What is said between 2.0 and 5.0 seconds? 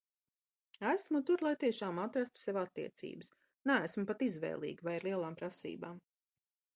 atrastu sev attiecības, neesmu pat izvēlīga vai